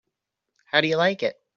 How 0.65 0.81
do 0.81 0.87
you 0.87 0.97
like 0.97 1.21
it? 1.21 1.39